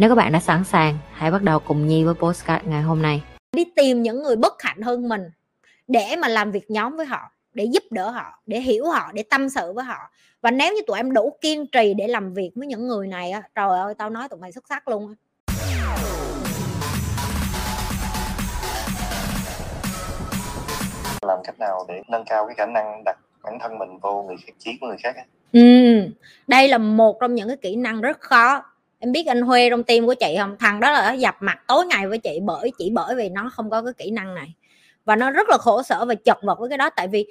Nếu 0.00 0.08
các 0.08 0.14
bạn 0.14 0.32
đã 0.32 0.40
sẵn 0.40 0.64
sàng, 0.64 0.98
hãy 1.12 1.30
bắt 1.30 1.42
đầu 1.42 1.58
cùng 1.58 1.86
Nhi 1.86 2.04
với 2.04 2.14
postcard 2.14 2.66
ngày 2.66 2.82
hôm 2.82 3.02
nay. 3.02 3.22
Đi 3.56 3.64
tìm 3.76 4.02
những 4.02 4.22
người 4.22 4.36
bất 4.36 4.62
hạnh 4.62 4.82
hơn 4.82 5.08
mình 5.08 5.30
để 5.88 6.16
mà 6.18 6.28
làm 6.28 6.50
việc 6.50 6.70
nhóm 6.70 6.96
với 6.96 7.06
họ, 7.06 7.32
để 7.54 7.64
giúp 7.64 7.82
đỡ 7.90 8.10
họ, 8.10 8.42
để 8.46 8.60
hiểu 8.60 8.86
họ, 8.86 9.10
để 9.14 9.22
tâm 9.30 9.48
sự 9.48 9.72
với 9.72 9.84
họ. 9.84 10.10
Và 10.42 10.50
nếu 10.50 10.74
như 10.74 10.80
tụi 10.86 10.96
em 10.96 11.12
đủ 11.12 11.36
kiên 11.40 11.66
trì 11.66 11.94
để 11.94 12.08
làm 12.08 12.34
việc 12.34 12.50
với 12.54 12.66
những 12.66 12.88
người 12.88 13.06
này 13.06 13.30
á, 13.30 13.42
trời 13.54 13.78
ơi 13.78 13.94
tao 13.98 14.10
nói 14.10 14.28
tụi 14.28 14.40
mày 14.40 14.52
xuất 14.52 14.64
sắc 14.68 14.88
luôn 14.88 15.08
á. 15.08 15.14
làm 21.22 21.38
cách 21.44 21.60
nào 21.60 21.84
để 21.88 22.02
nâng 22.08 22.24
cao 22.24 22.46
cái 22.46 22.54
khả 22.54 22.66
năng 22.66 23.02
đặt 23.04 23.18
bản 23.42 23.58
thân 23.60 23.78
mình 23.78 23.98
vô 23.98 24.22
người 24.22 24.36
khác 24.46 24.52
chiến 24.58 24.76
của 24.80 24.86
người 24.86 24.98
khác 25.02 25.16
ấy? 25.16 25.24
Ừ, 25.52 25.60
đây 26.46 26.68
là 26.68 26.78
một 26.78 27.16
trong 27.20 27.34
những 27.34 27.48
cái 27.48 27.56
kỹ 27.56 27.76
năng 27.76 28.00
rất 28.00 28.20
khó 28.20 28.62
em 28.98 29.12
biết 29.12 29.26
anh 29.26 29.42
Huê 29.42 29.70
trong 29.70 29.82
tim 29.82 30.06
của 30.06 30.14
chị 30.14 30.36
không? 30.38 30.56
Thằng 30.58 30.80
đó 30.80 30.90
là 30.90 31.12
dập 31.12 31.36
mặt 31.40 31.58
tối 31.66 31.86
ngày 31.86 32.06
với 32.06 32.18
chị 32.18 32.40
bởi, 32.42 32.72
chỉ 32.78 32.90
bởi 32.90 33.14
vì 33.14 33.28
nó 33.28 33.50
không 33.54 33.70
có 33.70 33.82
cái 33.82 33.92
kỹ 33.92 34.10
năng 34.10 34.34
này. 34.34 34.54
Và 35.04 35.16
nó 35.16 35.30
rất 35.30 35.48
là 35.48 35.58
khổ 35.58 35.82
sở 35.82 36.04
và 36.04 36.14
chật 36.14 36.38
vật 36.42 36.58
với 36.58 36.68
cái 36.68 36.78
đó, 36.78 36.90
tại 36.90 37.08
vì 37.08 37.26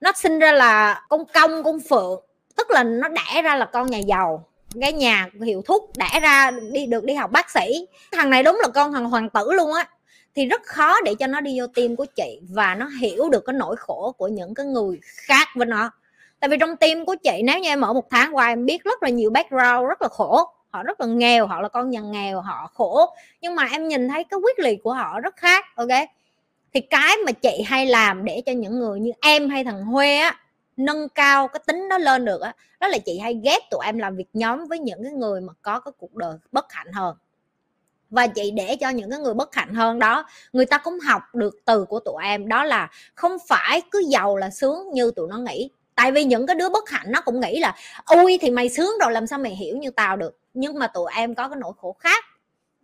nó 0.00 0.12
sinh 0.16 0.38
ra 0.38 0.52
là 0.52 1.02
con 1.08 1.24
công, 1.34 1.62
con 1.62 1.80
phượng, 1.90 2.20
tức 2.56 2.70
là 2.70 2.82
nó 2.82 3.08
đẻ 3.08 3.42
ra 3.42 3.56
là 3.56 3.64
con 3.64 3.86
nhà 3.86 3.98
giàu. 3.98 4.46
Cái 4.80 4.92
nhà 4.92 5.28
hiệu 5.44 5.62
thuốc 5.66 5.90
đẻ 5.96 6.20
ra 6.20 6.50
đi, 6.72 6.86
được 6.86 7.04
đi 7.04 7.14
học 7.14 7.30
bác 7.32 7.50
sĩ. 7.50 7.86
Thằng 8.12 8.30
này 8.30 8.42
đúng 8.42 8.58
là 8.62 8.68
con 8.68 8.92
thằng 8.92 9.04
hoàng 9.04 9.30
tử 9.30 9.52
luôn 9.52 9.74
á. 9.74 9.88
Thì 10.34 10.46
rất 10.46 10.62
khó 10.62 11.00
để 11.00 11.14
cho 11.14 11.26
nó 11.26 11.40
đi 11.40 11.60
vô 11.60 11.66
tim 11.74 11.96
của 11.96 12.04
chị 12.04 12.40
và 12.50 12.74
nó 12.74 12.86
hiểu 13.00 13.28
được 13.28 13.44
cái 13.46 13.54
nỗi 13.54 13.76
khổ 13.76 14.14
của 14.18 14.28
những 14.28 14.54
cái 14.54 14.66
người 14.66 14.98
khác 15.02 15.48
với 15.56 15.66
nó. 15.66 15.90
Tại 16.40 16.48
vì 16.48 16.56
trong 16.60 16.76
tim 16.76 17.04
của 17.04 17.14
chị, 17.22 17.42
nếu 17.44 17.58
như 17.58 17.68
em 17.68 17.80
ở 17.80 17.92
một 17.92 18.10
tháng 18.10 18.36
qua, 18.36 18.48
em 18.48 18.66
biết 18.66 18.84
rất 18.84 19.02
là 19.02 19.08
nhiều 19.08 19.30
background, 19.30 19.88
rất 19.88 20.02
là 20.02 20.08
khổ 20.08 20.44
họ 20.72 20.82
rất 20.82 21.00
là 21.00 21.06
nghèo, 21.06 21.46
họ 21.46 21.60
là 21.60 21.68
con 21.68 21.90
nhà 21.90 22.00
nghèo, 22.00 22.40
họ 22.40 22.70
khổ. 22.74 23.14
Nhưng 23.40 23.54
mà 23.54 23.68
em 23.72 23.88
nhìn 23.88 24.08
thấy 24.08 24.24
cái 24.24 24.40
quyết 24.42 24.58
liệt 24.58 24.78
của 24.82 24.92
họ 24.92 25.20
rất 25.20 25.36
khác, 25.36 25.64
ok? 25.76 25.88
Thì 26.74 26.80
cái 26.80 27.16
mà 27.26 27.32
chị 27.32 27.62
hay 27.66 27.86
làm 27.86 28.24
để 28.24 28.42
cho 28.46 28.52
những 28.52 28.78
người 28.78 29.00
như 29.00 29.10
em 29.20 29.48
hay 29.50 29.64
thằng 29.64 29.84
Huê 29.84 30.16
á, 30.16 30.40
nâng 30.76 31.08
cao 31.08 31.48
cái 31.48 31.62
tính 31.66 31.88
nó 31.88 31.98
lên 31.98 32.24
được 32.24 32.40
á, 32.40 32.54
đó 32.80 32.88
là 32.88 32.98
chị 32.98 33.18
hay 33.18 33.40
ghép 33.44 33.62
tụi 33.70 33.80
em 33.84 33.98
làm 33.98 34.16
việc 34.16 34.28
nhóm 34.32 34.66
với 34.66 34.78
những 34.78 35.02
cái 35.02 35.12
người 35.12 35.40
mà 35.40 35.52
có 35.62 35.80
cái 35.80 35.92
cuộc 35.98 36.14
đời 36.14 36.36
bất 36.52 36.72
hạnh 36.72 36.92
hơn. 36.92 37.16
Và 38.10 38.26
chị 38.26 38.50
để 38.50 38.76
cho 38.76 38.88
những 38.88 39.10
cái 39.10 39.18
người 39.18 39.34
bất 39.34 39.54
hạnh 39.54 39.74
hơn 39.74 39.98
đó, 39.98 40.24
người 40.52 40.66
ta 40.66 40.78
cũng 40.78 40.98
học 41.00 41.22
được 41.34 41.54
từ 41.64 41.84
của 41.84 42.00
tụi 42.00 42.24
em. 42.24 42.48
Đó 42.48 42.64
là 42.64 42.90
không 43.14 43.36
phải 43.48 43.82
cứ 43.90 44.04
giàu 44.08 44.36
là 44.36 44.50
sướng 44.50 44.90
như 44.92 45.10
tụi 45.16 45.28
nó 45.28 45.38
nghĩ 45.38 45.70
tại 45.94 46.12
vì 46.12 46.24
những 46.24 46.46
cái 46.46 46.56
đứa 46.56 46.68
bất 46.68 46.88
hạnh 46.90 47.06
nó 47.08 47.20
cũng 47.24 47.40
nghĩ 47.40 47.58
là 47.58 47.76
ui 48.06 48.38
thì 48.40 48.50
mày 48.50 48.68
sướng 48.68 48.92
rồi, 49.00 49.12
làm 49.12 49.26
sao 49.26 49.38
mày 49.38 49.56
hiểu 49.56 49.76
như 49.76 49.90
tao 49.90 50.16
được? 50.16 50.38
Nhưng 50.54 50.78
mà 50.78 50.86
tụi 50.86 51.12
em 51.16 51.34
có 51.34 51.48
cái 51.48 51.58
nỗi 51.60 51.72
khổ 51.76 51.96
khác. 51.98 52.24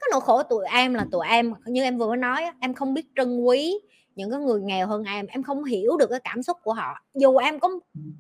Cái 0.01 0.09
nỗi 0.13 0.21
khổ 0.21 0.43
tụi 0.43 0.67
em 0.67 0.95
là 0.95 1.07
tụi 1.13 1.27
em, 1.29 1.55
như 1.67 1.83
em 1.83 1.99
vừa 1.99 2.17
nói 2.17 2.45
em 2.61 2.75
không 2.75 2.95
biết 2.95 3.07
trân 3.17 3.41
quý 3.41 3.75
những 4.15 4.31
cái 4.31 4.41
người 4.41 4.61
nghèo 4.61 4.87
hơn 4.87 5.05
em. 5.05 5.27
Em 5.27 5.43
không 5.43 5.65
hiểu 5.65 5.97
được 5.97 6.07
cái 6.11 6.21
cảm 6.25 6.43
xúc 6.43 6.57
của 6.63 6.73
họ. 6.73 6.95
Dù 7.15 7.37
em 7.37 7.61
có 7.61 7.71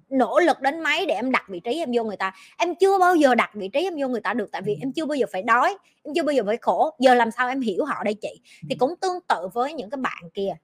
nỗ 0.08 0.40
lực 0.40 0.60
đến 0.60 0.80
mấy 0.80 1.06
để 1.06 1.14
em 1.14 1.32
đặt 1.32 1.44
vị 1.48 1.60
trí 1.60 1.78
em 1.78 1.90
vô 1.94 2.04
người 2.04 2.16
ta, 2.16 2.32
em 2.58 2.74
chưa 2.74 2.98
bao 2.98 3.14
giờ 3.14 3.34
đặt 3.34 3.50
vị 3.54 3.68
trí 3.68 3.82
em 3.82 3.94
vô 4.00 4.08
người 4.08 4.20
ta 4.20 4.34
được, 4.34 4.52
tại 4.52 4.62
vì 4.62 4.76
em 4.80 4.92
chưa 4.92 5.06
bao 5.06 5.16
giờ 5.16 5.26
phải 5.32 5.42
đói, 5.42 5.76
em 6.02 6.14
chưa 6.14 6.22
bao 6.22 6.32
giờ 6.32 6.42
phải 6.46 6.56
khổ. 6.56 6.90
Giờ 6.98 7.14
làm 7.14 7.30
sao 7.30 7.48
em 7.48 7.60
hiểu 7.60 7.84
họ 7.84 8.04
đây 8.04 8.14
chị? 8.14 8.40
Thì 8.70 8.76
cũng 8.76 8.94
tương 9.00 9.20
tự 9.28 9.48
với 9.54 9.72
những 9.72 9.90
cái 9.90 9.98
bạn 9.98 10.22
kia 10.34 10.56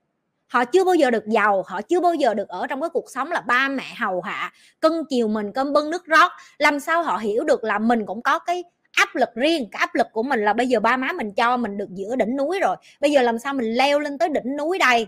họ 0.47 0.65
chưa 0.65 0.85
bao 0.85 0.95
giờ 0.95 1.11
được 1.11 1.27
giàu 1.27 1.63
họ 1.67 1.83
chưa 1.83 2.01
bao 2.01 2.15
giờ 2.15 2.35
được 2.35 2.49
ở 2.49 2.67
trong 2.67 2.81
cái 2.81 2.91
cuộc 2.91 3.11
sống 3.11 3.33
là 3.33 3.41
ba 3.41 3.69
mẹ 3.69 3.95
hầu 3.99 4.21
hạ 4.21 4.53
cân 4.81 4.93
chiều 5.09 5.29
mình 5.29 5.53
cơm 5.53 5.73
bưng 5.73 5.91
nước 5.91 6.07
rót. 6.07 6.33
Làm 6.59 6.81
sao 6.81 7.03
họ 7.03 7.17
hiểu 7.17 7.45
được 7.45 7.65
là 7.65 7.79
mình 7.79 8.07
cũng 8.07 8.23
có 8.23 8.39
cái 8.39 8.65
áp 8.93 9.09
lực 9.15 9.29
riêng 9.35 9.69
cái 9.73 9.81
áp 9.81 9.95
lực 9.95 10.07
của 10.13 10.23
mình 10.23 10.41
là 10.41 10.53
bây 10.53 10.69
giờ 10.69 10.81
ba 10.81 10.97
má 10.97 11.13
mình 11.13 11.33
cho 11.33 11.57
mình 11.57 11.77
được 11.77 11.89
giữa 11.91 12.17
đỉnh 12.17 12.37
núi 12.37 12.61
rồi 12.61 12.77
bây 13.01 13.13
giờ 13.13 13.23
làm 13.23 13.39
sao 13.39 13.55
mình 13.55 13.75
leo 13.75 13.99
lên 13.99 14.19
tới 14.19 14.29
đỉnh 14.29 14.57
núi 14.57 14.79
đây? 14.79 15.07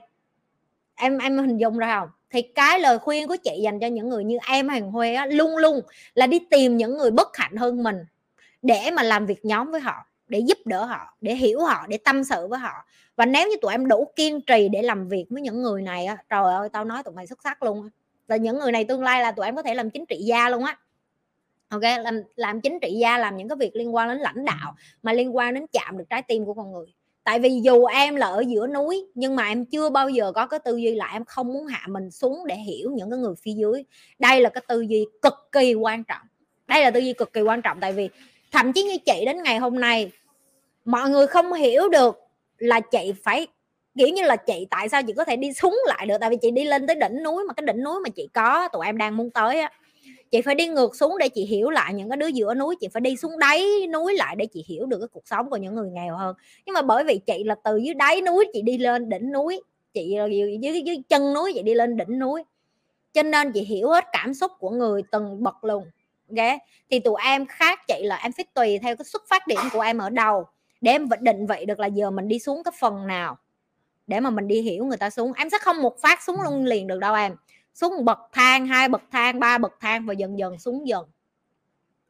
Em 0.95 1.19
em 1.19 1.39
hình 1.39 1.57
dung 1.57 1.79
ra 1.79 2.01
không? 2.01 2.09
Thì 2.31 2.43
cái 2.43 2.81
lời 2.81 2.99
khuyên 2.99 3.29
của 3.29 3.37
chị 3.37 3.61
dành 3.63 3.81
cho 3.81 3.87
những 3.87 4.09
người 4.09 4.25
như 4.25 4.39
em 4.49 4.69
hàng 4.69 4.91
huê 4.91 5.15
á, 5.15 5.27
luôn 5.27 5.57
luôn 5.57 5.81
là 6.15 6.27
đi 6.27 6.39
tìm 6.51 6.77
những 6.77 6.97
người 6.99 7.11
bất 7.11 7.37
hạnh 7.37 7.57
hơn 7.57 7.83
mình 7.83 7.97
để 8.63 8.91
mà 8.91 9.03
làm 9.03 9.27
việc 9.27 9.45
nhóm 9.45 9.71
với 9.71 9.81
họ 9.81 10.07
để 10.29 10.39
giúp 10.39 10.59
đỡ 10.65 10.85
họ, 10.85 11.17
để 11.21 11.35
hiểu 11.35 11.61
họ, 11.61 11.87
để 11.89 11.99
tâm 12.05 12.25
sự 12.25 12.47
với 12.47 12.59
họ. 12.59 12.73
Và 13.17 13.27
nếu 13.27 13.49
như 13.49 13.57
tụi 13.63 13.73
em 13.73 13.89
đủ 13.89 14.13
kiên 14.17 14.41
trì 14.41 14.69
để 14.69 14.83
làm 14.83 15.09
việc 15.09 15.27
với 15.31 15.43
những 15.43 15.63
người 15.63 15.83
này 15.83 16.07
á, 16.07 16.17
trời 16.29 16.55
ơi, 16.55 16.69
tao 16.73 16.85
nói 16.85 17.03
tụi 17.03 17.15
mày 17.15 17.27
xuất 17.27 17.43
sắc 17.43 17.63
luôn 17.63 17.89
Là 18.29 18.37
những 18.37 18.59
người 18.59 18.73
này 18.73 18.85
tương 18.85 19.03
lai 19.03 19.23
là 19.23 19.33
tụi 19.33 19.47
em 19.47 19.57
có 19.57 19.63
thể 19.63 19.75
làm 19.75 19.91
chính 19.91 20.07
trị 20.07 20.17
gia 20.17 20.49
luôn 20.49 20.65
á. 20.65 20.79
Ok, 21.69 21.83
làm 21.83 22.23
làm 22.37 22.61
chính 22.61 22.81
trị 22.81 22.93
gia, 23.01 23.19
làm 23.19 23.37
những 23.37 23.49
cái 23.49 23.57
việc 23.57 23.77
liên 23.77 23.95
quan 23.95 24.09
đến 24.09 24.19
lãnh 24.19 24.45
đạo 24.45 24.75
mà 25.03 25.13
liên 25.13 25.37
quan 25.37 25.55
đến 25.55 25.67
chạm 25.73 25.99
được 25.99 26.05
trái 26.11 26.23
tim 26.23 26.45
của 26.45 26.55
con 26.55 26.73
người. 26.73 26.87
Tại 27.25 27.39
vì 27.39 27.61
dù 27.63 27.85
em 27.85 28.17
là 28.17 28.27
ở 28.27 28.45
giữa 28.49 28.67
núi, 28.67 29.07
nhưng 29.15 29.37
mà 29.37 29.49
em 29.49 29.65
chưa 29.65 29.91
bao 29.91 30.09
giờ 30.09 30.33
có 30.33 30.47
cái 30.47 30.61
tư 30.65 30.77
duy 30.77 30.95
là 30.95 31.11
em 31.13 31.25
không 31.25 31.53
muốn 31.53 31.67
hạ 31.67 31.87
mình 31.89 32.11
xuống 32.11 32.47
để 32.47 32.57
hiểu 32.57 32.91
những 32.95 33.11
cái 33.11 33.19
người 33.19 33.35
phía 33.43 33.53
dưới. 33.53 33.85
Đây 34.19 34.41
là 34.41 34.49
cái 34.49 34.63
tư 34.69 34.81
duy 34.81 35.07
cực 35.23 35.35
kỳ 35.53 35.75
quan 35.75 36.05
trọng. 36.05 36.27
Đây 36.67 36.83
là 36.83 36.91
tư 36.91 37.01
duy 37.01 37.13
cực 37.13 37.33
kỳ 37.33 37.41
quan 37.41 37.63
trọng 37.63 37.81
tại 37.81 37.93
vì 37.93 38.09
thậm 38.57 38.73
chí 38.73 38.83
như 38.83 38.99
chị 39.07 39.25
đến 39.27 39.43
ngày 39.43 39.59
hôm 39.59 39.81
nay 39.81 40.11
mọi 40.85 41.11
người 41.11 41.27
không 41.27 41.53
hiểu 41.53 41.89
được 41.89 42.19
là 42.59 42.81
chị 42.81 43.13
phải 43.25 43.47
kiểu 43.99 44.09
như 44.09 44.23
là 44.23 44.37
chị 44.37 44.67
tại 44.71 44.89
sao 44.89 45.03
chị 45.03 45.13
có 45.13 45.25
thể 45.25 45.37
đi 45.37 45.53
xuống 45.53 45.79
lại 45.87 46.07
được? 46.07 46.17
Tại 46.21 46.31
vì 46.31 46.37
chị 46.43 46.51
đi 46.51 46.65
lên 46.65 46.87
tới 46.87 46.97
đỉnh 46.97 47.23
núi 47.23 47.45
mà 47.45 47.55
cái 47.55 47.67
đỉnh 47.67 47.85
núi 47.85 48.01
mà 48.05 48.09
chị 48.09 48.29
có 48.35 48.69
tụi 48.69 48.87
em 48.87 48.99
đang 48.99 49.17
muốn 49.17 49.31
tới 49.31 49.61
á. 49.61 49.73
Chị 50.31 50.43
phải 50.43 50.55
đi 50.55 50.67
ngược 50.69 50.97
xuống 50.97 51.19
để 51.19 51.29
chị 51.29 51.45
hiểu 51.45 51.71
lại 51.71 51.95
những 51.95 52.11
cái 52.11 52.17
đứa 52.17 52.27
giữa 52.27 52.55
núi 52.55 52.77
chị 52.81 52.89
phải 52.93 53.01
đi 53.01 53.17
xuống 53.17 53.39
đáy 53.39 53.65
núi 53.93 54.15
lại 54.17 54.37
để 54.39 54.47
chị 54.47 54.65
hiểu 54.69 54.87
được 54.87 54.99
cái 54.99 55.09
cuộc 55.13 55.29
sống 55.29 55.51
của 55.51 55.57
những 55.57 55.75
người 55.75 55.91
nghèo 55.91 56.17
hơn. 56.17 56.37
Nhưng 56.67 56.75
mà 56.75 56.83
bởi 56.83 57.05
vì 57.05 57.19
chị 57.27 57.45
là 57.45 57.55
từ 57.65 57.77
dưới 57.77 57.95
đáy 57.95 58.21
núi 58.21 58.45
chị 58.53 58.63
đi 58.63 58.79
lên 58.79 59.09
đỉnh 59.09 59.33
núi 59.33 59.61
chị 59.95 60.17
dưới, 60.31 60.59
dưới, 60.61 60.83
dưới 60.83 61.03
chân 61.09 61.35
núi 61.35 61.53
chị 61.55 61.63
đi 61.63 61.75
lên 61.75 61.97
đỉnh 61.97 62.19
núi 62.19 62.43
cho 63.13 63.23
nên 63.23 63.53
chị 63.53 63.61
hiểu 63.61 63.89
hết 63.89 64.05
cảm 64.13 64.35
xúc 64.35 64.53
của 64.59 64.71
người 64.71 65.03
từng 65.11 65.43
bậc 65.43 65.65
luôn 65.65 65.85
ok 66.29 66.61
thì 66.91 67.01
tụi 67.01 67.21
em 67.25 67.47
khác 67.47 67.81
chị 67.89 68.03
là 68.03 68.17
em 68.17 68.33
phải 68.33 68.45
tùy 68.55 68.79
theo 68.79 68.97
cái 68.97 69.05
xuất 69.05 69.23
phát 69.29 69.47
điểm 69.47 69.61
của 69.73 69.81
em 69.81 69.99
ở 69.99 70.11
đầu 70.11 70.47
để 70.81 70.93
em 70.93 71.09
định 71.21 71.47
vị 71.47 71.65
được 71.67 71.81
là 71.81 71.87
giờ 71.87 72.11
mình 72.11 72.29
đi 72.29 72.39
xuống 72.39 72.63
cái 72.65 72.73
phần 72.81 73.07
nào 73.07 73.39
để 74.07 74.21
mà 74.21 74.31
mình 74.31 74.49
đi 74.49 74.61
hiểu 74.61 74.85
người 74.85 74.97
ta 74.97 75.11
xuống. 75.11 75.33
Em 75.33 75.51
sẽ 75.51 75.59
không 75.59 75.83
một 75.83 76.01
phát 76.01 76.23
xuống 76.23 76.43
luôn 76.43 76.65
liền 76.65 76.87
được 76.87 76.99
đâu 76.99 77.15
em. 77.15 77.37
Xuống 77.75 78.05
bậc 78.05 78.19
thang, 78.33 78.67
hai 78.67 78.89
bậc 78.89 79.03
thang, 79.13 79.41
ba 79.41 79.59
bậc 79.59 79.73
thang 79.81 80.07
và 80.07 80.15
dần 80.15 80.39
dần 80.39 80.59
xuống 80.59 80.89
dần. 80.89 81.05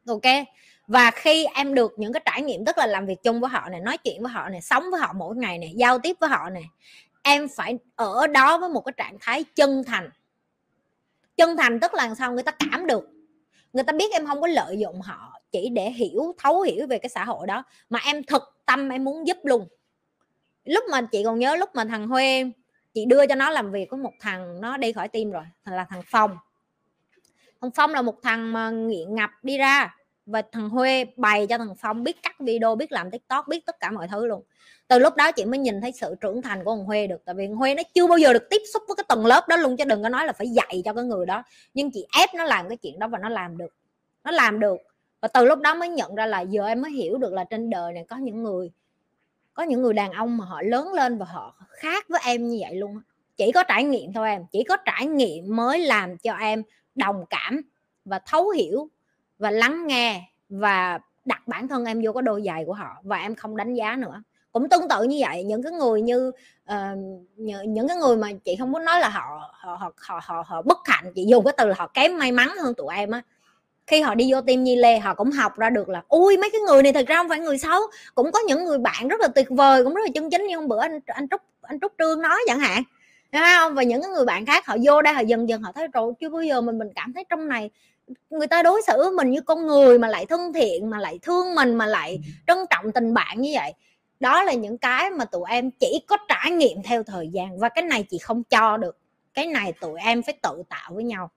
Ok? 0.07 0.45
Và 0.87 1.11
khi 1.11 1.45
em 1.45 1.73
được 1.73 1.93
những 1.97 2.13
cái 2.13 2.21
trải 2.25 2.41
nghiệm 2.41 2.65
tức 2.65 2.77
là 2.77 2.85
làm 2.85 3.05
việc 3.05 3.23
chung 3.23 3.39
với 3.39 3.49
họ 3.49 3.69
này, 3.69 3.79
nói 3.79 3.97
chuyện 3.97 4.21
với 4.21 4.31
họ 4.31 4.49
này, 4.49 4.61
sống 4.61 4.83
với 4.91 4.99
họ 5.01 5.13
mỗi 5.13 5.35
ngày 5.35 5.57
này, 5.57 5.73
giao 5.75 5.99
tiếp 5.99 6.17
với 6.19 6.29
họ 6.29 6.49
này, 6.49 6.63
em 7.23 7.47
phải 7.55 7.77
ở 7.95 8.27
đó 8.27 8.57
với 8.57 8.69
một 8.69 8.81
cái 8.81 8.93
trạng 8.97 9.17
thái 9.21 9.43
chân 9.43 9.83
thành. 9.87 10.09
Chân 11.37 11.57
thành 11.57 11.79
tức 11.79 11.93
là 11.93 12.15
sao? 12.15 12.33
Người 12.33 12.43
ta 12.43 12.51
cảm 12.51 12.87
được 12.87 13.09
người 13.73 13.83
ta 13.83 13.93
biết 13.93 14.11
em 14.11 14.27
không 14.27 14.41
có 14.41 14.47
lợi 14.47 14.79
dụng 14.79 15.01
họ 15.01 15.41
chỉ 15.51 15.69
để 15.69 15.91
hiểu, 15.91 16.35
thấu 16.37 16.61
hiểu 16.61 16.87
về 16.87 16.99
cái 16.99 17.09
xã 17.09 17.25
hội 17.25 17.47
đó, 17.47 17.63
mà 17.89 17.99
em 18.05 18.23
thực 18.23 18.43
tâm 18.65 18.89
em 18.89 19.03
muốn 19.03 19.27
giúp 19.27 19.37
luôn. 19.43 19.67
Lúc 20.63 20.83
mà 20.91 21.01
chị 21.11 21.23
còn 21.23 21.39
nhớ 21.39 21.55
lúc 21.55 21.69
mà 21.73 21.85
thằng 21.85 22.07
Huê, 22.07 22.51
chị 22.93 23.05
đưa 23.05 23.27
cho 23.27 23.35
nó 23.35 23.49
làm 23.49 23.71
việc 23.71 23.85
có 23.89 23.97
một 23.97 24.13
thằng, 24.19 24.61
nó 24.61 24.77
đi 24.77 24.91
khỏi 24.91 25.07
tim 25.07 25.31
rồi, 25.31 25.43
là 25.65 25.85
thằng 25.89 26.01
Phong. 26.05 26.37
Thằng 27.61 27.71
Phong 27.75 27.93
là 27.93 28.01
một 28.01 28.15
thằng 28.23 28.53
mà 28.53 28.69
nghiện 28.69 29.15
ngập 29.15 29.29
đi 29.43 29.57
ra 29.57 29.95
và 30.27 30.41
thằng 30.51 30.69
Huê 30.69 31.05
bày 31.15 31.47
cho 31.47 31.57
thằng 31.57 31.75
Phong 31.79 32.03
biết 32.03 32.23
cắt 32.23 32.39
video, 32.39 32.75
biết 32.75 32.91
làm 32.91 33.11
tiktok, 33.11 33.47
biết 33.47 33.65
tất 33.65 33.79
cả 33.79 33.91
mọi 33.91 34.07
thứ 34.07 34.25
luôn. 34.25 34.43
Từ 34.87 34.99
lúc 34.99 35.15
đó 35.15 35.31
chị 35.31 35.45
mới 35.45 35.59
nhìn 35.59 35.81
thấy 35.81 35.91
sự 35.91 36.15
trưởng 36.21 36.41
thành 36.41 36.63
của 36.63 36.75
thằng 36.75 36.85
Huê 36.85 37.07
được. 37.07 37.21
Tại 37.25 37.35
vì 37.35 37.47
thằng 37.47 37.55
Huê 37.55 37.75
nó 37.75 37.83
chưa 37.93 38.07
bao 38.07 38.17
giờ 38.17 38.33
được 38.33 38.49
tiếp 38.49 38.61
xúc 38.73 38.83
với 38.87 38.95
cái 38.95 39.03
tầng 39.07 39.25
lớp 39.25 39.47
đó 39.47 39.55
luôn, 39.55 39.77
chứ 39.77 39.85
đừng 39.85 40.03
có 40.03 40.09
nói 40.09 40.25
là 40.25 40.33
phải 40.33 40.47
dạy 40.49 40.81
cho 40.85 40.93
cái 40.93 41.03
người 41.03 41.25
đó. 41.25 41.43
Nhưng 41.73 41.91
chị 41.91 42.05
ép 42.19 42.29
nó 42.35 42.43
làm 42.43 42.69
cái 42.69 42.77
chuyện 42.77 42.99
đó 42.99 43.07
và 43.07 43.19
nó 43.19 43.29
làm 43.29 43.57
được. 43.57 43.75
Nó 44.23 44.31
làm 44.31 44.59
được. 44.59 44.77
Và 45.21 45.27
từ 45.27 45.45
lúc 45.45 45.59
đó 45.59 45.75
mới 45.75 45.89
nhận 45.89 46.15
ra 46.15 46.25
là 46.25 46.41
giờ 46.41 46.65
em 46.65 46.81
mới 46.81 46.91
hiểu 46.91 47.17
được 47.17 47.33
là 47.33 47.43
trên 47.43 47.69
đời 47.69 47.93
này 47.93 48.05
có 48.09 48.17
những 48.17 48.43
người, 48.43 48.71
có 49.53 49.63
những 49.63 49.81
người 49.81 49.93
đàn 49.93 50.11
ông 50.11 50.37
mà 50.37 50.45
họ 50.45 50.61
lớn 50.61 50.93
lên 50.93 51.17
và 51.17 51.25
họ 51.25 51.55
khác 51.69 52.05
với 52.09 52.21
em 52.25 52.47
như 52.47 52.57
vậy 52.61 52.75
luôn 52.75 53.01
chỉ 53.37 53.51
có 53.51 53.63
trải 53.63 53.83
nghiệm 53.83 54.13
thôi 54.13 54.29
em. 54.29 54.45
Chỉ 54.51 54.63
có 54.63 54.77
trải 54.77 55.05
nghiệm 55.05 55.55
mới 55.55 55.79
làm 55.79 56.17
cho 56.17 56.33
em 56.33 56.63
đồng 56.95 57.25
cảm 57.29 57.61
và 58.05 58.19
thấu 58.25 58.49
hiểu 58.49 58.89
và 59.39 59.51
lắng 59.51 59.87
nghe 59.87 60.21
và 60.49 60.99
đặt 61.25 61.47
bản 61.47 61.67
thân 61.67 61.85
em 61.85 62.01
vô 62.03 62.11
cái 62.11 62.21
đôi 62.21 62.43
giày 62.45 62.63
của 62.65 62.73
họ 62.73 62.97
và 63.03 63.17
em 63.17 63.35
không 63.35 63.57
đánh 63.57 63.73
giá 63.73 63.95
nữa. 63.95 64.23
Cũng 64.51 64.69
tương 64.69 64.87
tự 64.87 65.03
như 65.03 65.17
vậy 65.19 65.43
những 65.43 65.63
cái 65.63 65.71
người 65.71 66.01
như 66.01 66.31
ờ, 66.65 66.91
uh, 66.93 66.97
những, 67.35 67.73
những 67.73 67.87
cái 67.87 67.97
người 67.97 68.17
mà 68.17 68.27
chị 68.45 68.55
không 68.59 68.71
muốn 68.71 68.85
nói 68.85 68.99
là 68.99 69.09
họ 69.09 69.51
họ 69.53 69.75
họ 69.75 69.91
họ 69.99 70.21
họ, 70.23 70.43
họ 70.47 70.61
bất 70.61 70.77
hạnh 70.85 71.11
chị 71.15 71.25
dùng 71.27 71.45
cái 71.45 71.53
từ 71.57 71.67
là 71.67 71.75
họ 71.77 71.87
kém 71.87 72.17
may 72.17 72.31
mắn 72.31 72.49
hơn 72.61 72.73
tụi 72.73 72.95
em 72.95 73.11
á. 73.11 73.21
Khi 73.87 74.01
họ 74.01 74.15
đi 74.15 74.33
vô 74.33 74.41
tim 74.41 74.63
Nhi 74.63 74.75
Lê 74.75 74.99
họ 74.99 75.13
cũng 75.13 75.31
học 75.31 75.57
ra 75.57 75.69
được 75.69 75.89
là 75.89 76.01
ui 76.07 76.37
mấy 76.37 76.49
cái 76.49 76.61
người 76.61 76.83
này 76.83 76.93
thật 76.93 77.05
ra 77.07 77.15
không 77.15 77.29
phải 77.29 77.39
người 77.39 77.57
xấu. 77.57 77.81
Cũng 78.15 78.31
có 78.31 78.39
những 78.47 78.65
người 78.65 78.77
bạn 78.77 79.07
rất 79.07 79.19
là 79.21 79.27
tuyệt 79.27 79.47
vời 79.49 79.83
cũng 79.83 79.93
rất 79.93 80.01
là 80.05 80.11
chân 80.13 80.29
chính 80.29 80.47
như 80.47 80.55
hôm 80.55 80.67
bữa 80.67 80.79
anh 80.81 80.99
anh 81.05 81.27
trúc 81.29 81.41
anh 81.61 81.79
trúc 81.79 81.93
trương 81.99 82.21
nói 82.21 82.39
chẳng 82.47 82.59
hạn 82.59 82.83
Đúng 83.31 83.41
không? 83.41 83.75
Và 83.75 83.83
những 83.83 84.01
cái 84.01 84.11
người 84.11 84.25
bạn 84.25 84.45
khác 84.45 84.65
họ 84.65 84.77
vô 84.83 85.01
đây 85.01 85.13
họ 85.13 85.21
dần 85.21 85.49
dần 85.49 85.61
họ 85.61 85.71
thấy 85.71 85.87
rồi 85.87 86.13
chưa 86.19 86.29
bao 86.29 86.41
giờ 86.41 86.61
mình 86.61 86.77
mình 86.77 86.89
cảm 86.95 87.13
thấy 87.13 87.23
trong 87.29 87.47
này 87.47 87.69
người 88.29 88.47
ta 88.47 88.63
đối 88.63 88.81
xử 88.87 88.93
với 88.97 89.11
mình 89.11 89.31
như 89.31 89.41
con 89.41 89.67
người 89.67 89.99
mà 89.99 90.07
lại 90.07 90.25
thân 90.25 90.53
thiện 90.53 90.89
mà 90.89 90.99
lại 90.99 91.19
thương 91.21 91.55
mình 91.55 91.75
mà 91.75 91.85
lại 91.85 92.19
trân 92.47 92.57
trọng 92.69 92.91
tình 92.91 93.13
bạn 93.13 93.41
như 93.41 93.51
vậy. 93.53 93.73
Đó 94.19 94.43
là 94.43 94.53
những 94.53 94.77
cái 94.77 95.09
mà 95.09 95.25
tụi 95.25 95.43
em 95.49 95.71
chỉ 95.71 96.01
có 96.07 96.17
trải 96.27 96.51
nghiệm 96.51 96.83
theo 96.83 97.03
thời 97.03 97.27
gian 97.27 97.59
và 97.59 97.69
cái 97.69 97.83
này 97.83 98.05
chị 98.09 98.17
không 98.17 98.43
cho 98.43 98.77
được. 98.77 98.97
Cái 99.33 99.45
này 99.45 99.73
tụi 99.73 99.99
em 99.99 100.23
phải 100.23 100.37
tự 100.41 100.63
tạo 100.69 100.91
với 100.93 101.03
nhau. 101.03 101.31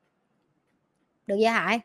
Được 1.27 1.37
chưa 1.41 1.49
hải? 1.49 1.81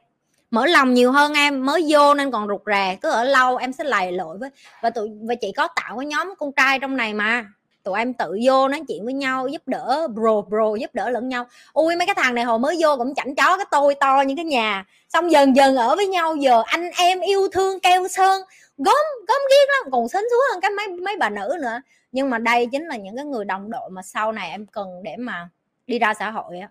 Mở 0.51 0.65
lòng 0.65 0.93
nhiều 0.93 1.11
hơn 1.11 1.33
em 1.33 1.65
mới 1.65 1.85
vô 1.89 2.13
nên 2.13 2.31
còn 2.31 2.47
rụt 2.47 2.61
rè 2.65 2.97
cứ 3.01 3.09
ở 3.11 3.23
lâu 3.23 3.57
em 3.57 3.73
sẽ 3.73 3.83
lầy 3.83 4.11
lội 4.11 4.37
với 4.37 4.49
và 4.81 4.89
tụi 4.89 5.09
và 5.21 5.35
chị 5.35 5.51
có 5.51 5.67
tạo 5.75 5.97
cái 5.97 6.05
nhóm 6.05 6.33
con 6.37 6.51
trai 6.51 6.79
trong 6.79 6.97
này 6.97 7.13
mà 7.13 7.45
tụi 7.85 7.99
em 7.99 8.13
tự 8.13 8.39
vô 8.45 8.67
nói 8.67 8.81
chuyện 8.87 9.05
với 9.05 9.13
nhau, 9.13 9.47
giúp 9.47 9.61
đỡ 9.65 10.07
bro 10.13 10.41
bro, 10.41 10.75
giúp 10.75 10.89
đỡ 10.93 11.09
lẫn 11.09 11.29
nhau. 11.29 11.45
Ui, 11.73 11.95
mấy 11.95 12.05
cái 12.05 12.15
thằng 12.15 12.35
này 12.35 12.43
hồi 12.43 12.59
mới 12.59 12.77
vô 12.81 12.95
cũng 12.97 13.15
chảnh 13.15 13.35
chó, 13.35 13.57
cái 13.57 13.65
tôi 13.71 13.95
to 13.95 14.21
như 14.27 14.33
cái 14.35 14.45
nhà. 14.45 14.85
Xong 15.09 15.31
dần 15.31 15.55
dần 15.55 15.75
ở 15.75 15.95
với 15.95 16.07
nhau, 16.07 16.35
giờ 16.35 16.63
anh 16.65 16.89
em 16.97 17.19
yêu 17.19 17.47
thương 17.51 17.79
keo 17.79 18.07
sơn. 18.07 18.41
Gốm 18.77 19.05
gốm 19.27 19.41
ghiếc 19.49 19.69
lắm, 19.69 19.91
còn 19.91 20.07
sến 20.07 20.23
xuống 20.31 20.41
hơn 20.51 20.61
cái 20.61 20.71
mấy 20.71 20.87
mấy 20.87 21.17
bà 21.17 21.29
nữ 21.29 21.57
nữa. 21.61 21.81
Nhưng 22.11 22.29
mà 22.29 22.37
đây 22.37 22.67
chính 22.71 22.87
là 22.87 22.95
những 22.95 23.15
cái 23.15 23.25
người 23.25 23.45
đồng 23.45 23.71
đội 23.71 23.89
mà 23.89 24.01
sau 24.01 24.31
này 24.31 24.49
em 24.49 24.65
cần 24.65 24.87
để 25.03 25.15
mà 25.17 25.49
đi 25.87 25.99
ra 25.99 26.13
xã 26.13 26.31
hội 26.31 26.59
á. 26.59 26.69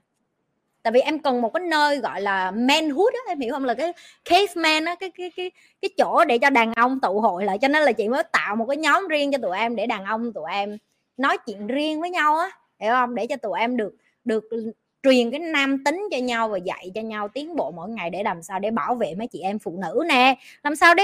Tại 0.83 0.93
vì 0.93 1.01
em 1.01 1.19
cần 1.19 1.41
một 1.41 1.53
cái 1.55 1.67
nơi 1.67 1.99
gọi 1.99 2.21
là 2.21 2.51
manhood 2.51 3.13
á, 3.13 3.21
em 3.29 3.41
hiểu 3.41 3.53
không? 3.53 3.65
Là 3.65 3.75
cái 3.75 3.93
caveman 4.25 4.85
á, 4.85 4.95
cái 4.95 5.11
cái 5.19 5.33
cái 5.37 5.51
cái 5.83 5.89
chỗ 5.99 6.25
để 6.25 6.39
cho 6.39 6.51
đàn 6.51 6.73
ông 6.75 7.01
tụ 7.01 7.21
hội 7.21 7.45
lại. 7.45 7.59
Cho 7.59 7.69
nên 7.69 7.83
là 7.83 7.93
chị 7.93 8.09
mới 8.09 8.23
tạo 8.33 8.57
một 8.57 8.67
cái 8.69 8.77
nhóm 8.77 9.09
riêng 9.09 9.33
cho 9.33 9.39
tụi 9.43 9.59
em 9.59 9.77
để 9.77 9.87
đàn 9.87 10.05
ông 10.05 10.33
tụi 10.33 10.45
em 10.53 10.79
nói 11.17 11.39
chuyện 11.47 11.67
riêng 11.67 12.01
với 12.01 12.11
nhau 12.11 12.37
á 12.39 12.51
hiểu 12.81 12.93
không? 12.93 13.15
Để 13.15 13.27
cho 13.27 13.37
tụi 13.37 13.59
em 13.61 13.77
được 13.77 13.95
được 14.25 14.45
truyền 15.03 15.31
cái 15.31 15.41
nam 15.41 15.85
tính 15.85 16.09
cho 16.11 16.19
nhau 16.19 16.49
và 16.49 16.59
dạy 16.59 16.91
cho 16.95 17.01
nhau 17.01 17.29
tiến 17.29 17.57
bộ 17.57 17.71
mỗi 17.71 17.89
ngày 17.89 18.11
để 18.11 18.23
làm 18.23 18.43
sao 18.43 18.59
để 18.59 18.71
bảo 18.71 18.95
vệ 18.95 19.15
mấy 19.19 19.27
chị 19.27 19.41
em 19.41 19.59
phụ 19.59 19.79
nữ 19.83 20.05
nè 20.09 20.37
làm 20.63 20.77
sao 20.77 20.95
để 20.95 21.03